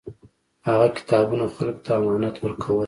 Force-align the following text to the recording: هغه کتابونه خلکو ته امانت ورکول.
هغه 0.67 0.87
کتابونه 0.97 1.45
خلکو 1.55 1.81
ته 1.85 1.91
امانت 1.99 2.35
ورکول. 2.39 2.79